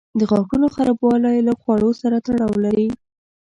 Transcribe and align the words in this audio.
د 0.19 0.21
غاښونو 0.29 0.67
خرابوالی 0.75 1.37
له 1.47 1.53
خواړو 1.59 1.89
سره 2.01 2.17
تړاو 2.27 2.53
لري. 2.65 2.87